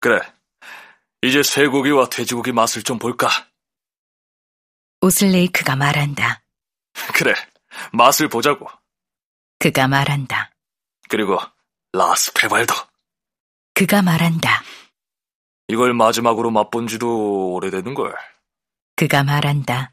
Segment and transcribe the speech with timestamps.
[0.00, 0.20] 그래.
[1.22, 3.28] 이제 쇠고기와 돼지고기 맛을 좀 볼까?
[5.02, 6.42] 오슬레이크가 말한다.
[7.14, 7.34] 그래.
[7.92, 8.66] 맛을 보자고.
[9.58, 10.50] 그가 말한다.
[11.08, 11.38] 그리고
[11.92, 12.74] 라스페발도.
[13.74, 14.62] 그가 말한다.
[15.68, 18.14] 이걸 마지막으로 맛본 지도 오래되는걸.
[18.96, 19.90] 그가 말한다.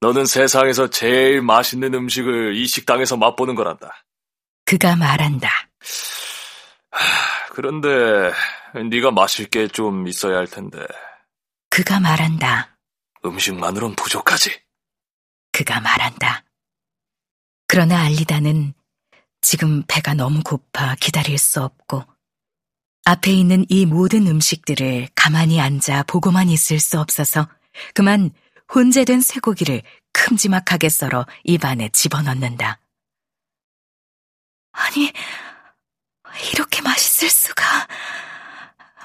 [0.00, 4.04] 너는 세상에서 제일 맛있는 음식을 이 식당에서 맛보는 거란다.
[4.64, 5.48] 그가 말한다.
[6.90, 7.29] 하,
[7.60, 8.32] 그런데
[8.88, 10.78] 네가 마실 게 좀 있어야 할 텐데.
[11.68, 12.78] 그가 말한다.
[13.22, 14.62] 음식만으론 부족하지.
[15.52, 16.42] 그가 말한다.
[17.66, 18.72] 그러나 알리다는
[19.42, 22.02] 지금 배가 너무 고파 기다릴 수 없고
[23.04, 27.46] 앞에 있는 이 모든 음식들을 가만히 앉아 보고만 있을 수 없어서
[27.92, 28.30] 그만
[28.74, 29.82] 혼재된 쇠고기를
[30.14, 32.80] 큼지막하게 썰어 입안에 집어넣는다.
[34.72, 35.12] 아니,
[36.54, 37.19] 이렇게 수가.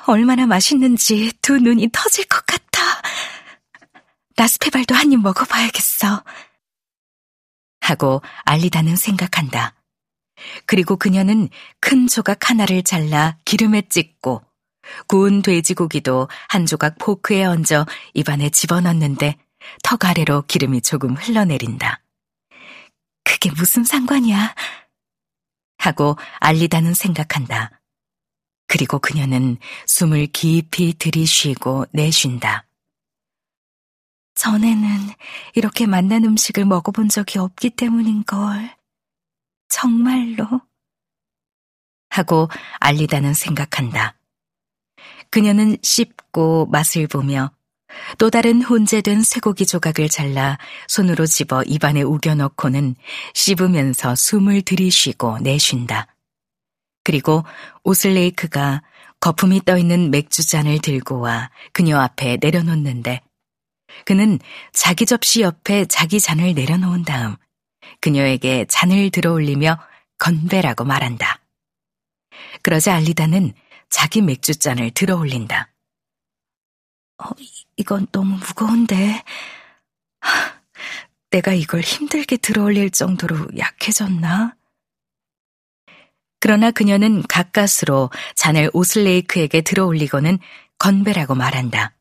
[0.07, 2.81] 얼마나 맛있는지 두 눈이 터질 것 같아.
[4.37, 6.23] 라스페발도 한 입 먹어봐야겠어.
[7.81, 9.75] 하고 알리다는 생각한다.
[10.65, 11.49] 그리고 그녀는
[11.79, 14.43] 큰 조각 하나를 잘라 기름에 찍고
[15.07, 19.37] 구운 돼지고기도 한 조각 포크에 얹어 입안에 집어넣는데
[19.83, 22.01] 턱 아래로 기름이 조금 흘러내린다.
[23.23, 24.53] 그게 무슨 상관이야?
[25.77, 27.71] 하고 알리다는 생각한다.
[28.67, 32.65] 그리고 그녀는 숨을 깊이 들이쉬고 내쉰다.
[34.35, 34.87] 전에는
[35.53, 38.75] 이렇게 맛난 음식을 먹어본 적이 없기 때문인걸.
[39.69, 40.61] 정말로.
[42.09, 42.49] 하고
[42.79, 44.17] 알리다는 생각한다.
[45.29, 47.51] 그녀는 씹고 맛을 보며
[48.17, 52.95] 또 다른 혼재된 쇠고기 조각을 잘라 손으로 집어 입안에 우겨넣고는
[53.33, 56.14] 씹으면서 숨을 들이쉬고 내쉰다.
[57.05, 57.45] 그리고
[57.83, 58.81] 오슬레이크가
[59.21, 63.21] 거품이 떠 있는 맥주잔을 들고 와 그녀 앞에 내려놓는데
[64.03, 64.39] 그는
[64.73, 67.37] 자기 접시 옆에 자기 잔을 내려놓은 다음
[68.01, 69.79] 그녀에게 잔을 들어 올리며
[70.17, 71.39] 건배라고 말한다.
[72.61, 73.53] 그러자 알리다는
[73.89, 75.69] 자기 맥주잔을 들어 올린다.
[77.23, 77.29] 어,
[77.77, 79.23] 이건 너무 무거운데.
[80.19, 80.61] 하,
[81.29, 84.54] 내가 이걸 힘들게 들어 올릴 정도로 약해졌나?
[86.39, 90.37] 그러나 그녀는 가까스로 잔을 오슬레이크에게 들어올리고는
[90.77, 91.95] 건배라고 말한다.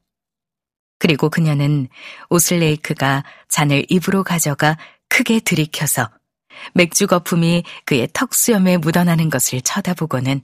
[0.98, 1.88] 그리고 그녀는
[2.30, 4.76] 오슬레이크가 잔을 입으로 가져가
[5.08, 6.10] 크게 들이켜서
[6.72, 10.42] 맥주 거품이 그의 턱 수염에 묻어나는 것을 쳐다보고는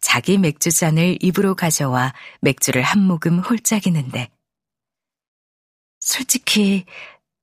[0.00, 4.30] 자기 맥주잔을 입으로 가져와 맥주를 한 모금 홀짝이는데
[6.00, 6.86] 솔직히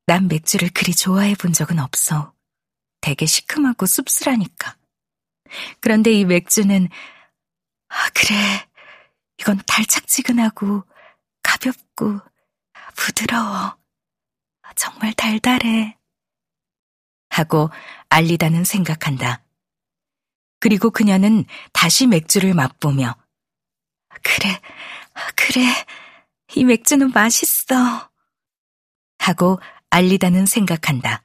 [0.06, 2.34] 난 맥주를 그리 좋아해 본 적은 없어.
[3.02, 4.76] 되게 시큼하고 씁쓸하니까.
[5.80, 6.88] 그런데 이 맥주는
[7.90, 8.36] 아 그래
[9.40, 10.84] 이건 달짝지근하고
[11.44, 12.20] 가볍고
[12.96, 13.78] 부드러워.
[14.76, 15.98] 정말 달달해.
[17.30, 17.70] 하고
[18.10, 19.44] 알리다는 생각한다.
[20.60, 23.16] 그리고 그녀는 다시 맥주를 맛보며
[24.24, 24.60] 그래,
[25.36, 25.62] 그래,
[26.56, 28.10] 이 맥주는 맛있어.
[29.20, 29.60] 하고
[29.90, 31.24] 알리다는 생각한다.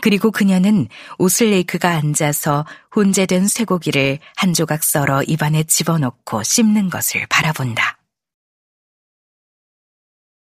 [0.00, 7.98] 그리고 그녀는 오슬레이크가 앉아서 혼재된 쇠고기를 한 조각 썰어 입안에 집어넣고 씹는 것을 바라본다.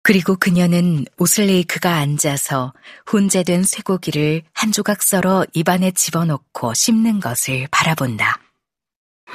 [0.01, 2.73] 그리고 그녀는 오슬레이크가 앉아서
[3.11, 8.39] 혼재된 쇠고기를 한 조각 썰어 입안에 집어넣고 씹는 것을 바라본다.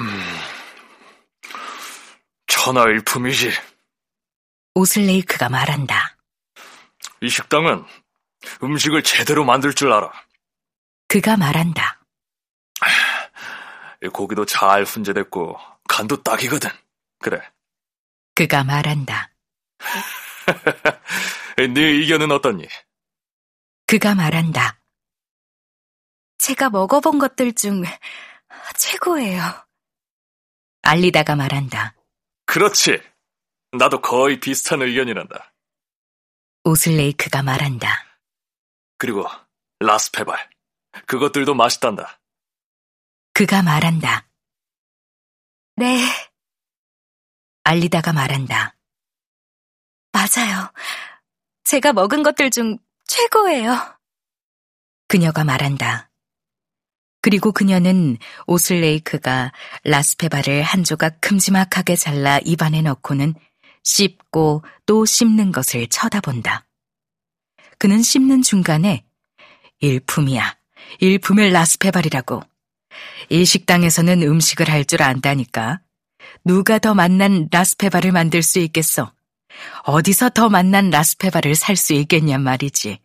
[0.01, 0.23] 음,
[2.47, 3.51] 천하일품이지.
[4.73, 6.17] 오슬레이크가 말한다.
[7.21, 7.85] 이 식당은
[8.61, 10.11] 음식을 제대로 만들 줄 알아.
[11.07, 11.99] 그가 말한다.
[14.11, 16.69] 고기도 잘 훈제됐고 간도 딱이거든.
[17.19, 17.41] 그래.
[18.35, 19.31] 그가 말한다.
[21.57, 22.67] 네 의견은 어떠니?
[23.85, 24.79] 그가 말한다.
[26.39, 27.83] 제가 먹어본 것들 중
[28.77, 29.41] 최고예요.
[30.81, 31.95] 알리다가 말한다.
[32.45, 33.01] 그렇지.
[33.71, 35.53] 나도 거의 비슷한 의견이란다.
[36.65, 38.02] 오슬레이크가 말한다.
[39.03, 39.25] 그리고
[39.81, 40.49] 라스페발.
[41.07, 42.21] 그것들도 맛있단다.
[43.33, 44.29] 그가 말한다.
[45.75, 46.07] 네.
[47.65, 48.77] 알리다가 말한다.
[50.13, 50.71] 맞아요.
[51.65, 53.75] 제가 먹은 것들 중 최고예요.
[55.09, 56.09] 그녀가 말한다.
[57.19, 58.17] 그리고 그녀는
[58.47, 59.51] 오슬레이크가
[59.83, 63.33] 라스페바를 한 조각 큼지막하게 잘라 입안에 넣고는
[63.83, 66.65] 씹고 또 씹는 것을 쳐다본다.
[67.83, 69.03] 그는 씹는 중간에
[69.81, 70.55] 일품이야.
[71.01, 72.41] 일품의 라스페발이라고.
[73.29, 75.81] 이 식당에서는 음식을 할 줄 안다니까.
[76.45, 79.11] 누가 더 맛난 라스페바를 만들 수 있겠어?
[79.83, 82.99] 어디서 더 맛난 라스페바를 살수 있겠냔 말이지.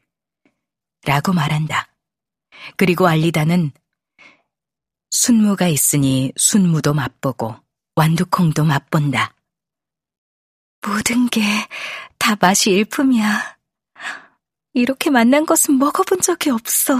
[1.05, 1.93] 라고 말한다.
[2.77, 3.73] 그리고 알리다는
[5.11, 7.57] 순무가 있으니 순무도 맛보고
[7.97, 9.35] 완두콩도 맛본다.
[10.87, 11.43] 모든 게
[12.21, 13.58] 다 맛이 일품이야.
[14.79, 16.97] 이렇게 맛난 것은 먹어본 적이 없어.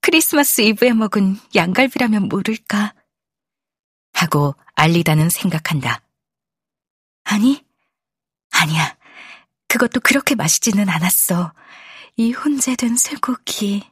[0.00, 2.94] 크리스마스 이브에 먹은 양갈비라면 모를까.
[4.12, 6.00] 하고 알리다는 생각한다.
[7.24, 7.64] 아니,
[8.52, 8.96] 아니야.
[9.66, 11.52] 그것도 그렇게 맛있지는 않았어.
[12.16, 13.82] 이 혼재된 쇠고기,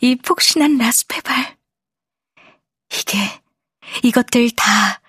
[0.00, 1.56] 이 폭신한 라스페발.
[2.92, 3.18] 이게,
[4.02, 5.00] 이것들 다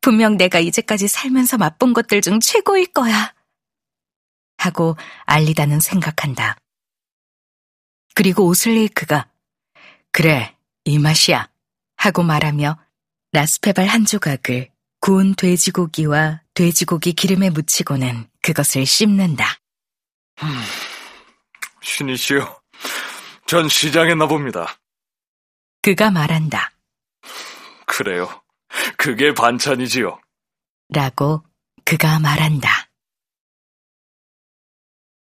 [0.00, 3.35] 분명 내가 이제까지 살면서 맛본 것들 중 최고일 거야.
[4.66, 6.56] 하고 알리다는 생각한다.
[8.14, 9.28] 그리고 오슬레이크가
[10.12, 11.48] 그래, 이 맛이야.
[11.96, 12.78] 하고 말하며
[13.32, 14.70] 라스페발 한 조각을
[15.00, 19.58] 구운 돼지고기와 돼지고기 기름에 묻히고는 그것을 씹는다.
[20.42, 20.48] 음,
[21.82, 22.60] 신이시여,
[23.46, 24.78] 전 시장했나 봅니다.
[25.82, 26.72] 그가 말한다.
[27.86, 28.42] 그래요.
[28.96, 30.18] 그게 반찬이지요.
[30.88, 31.44] 라고
[31.84, 32.68] 그가 말한다.